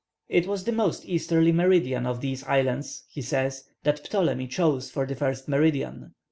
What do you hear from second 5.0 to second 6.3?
the first meridian.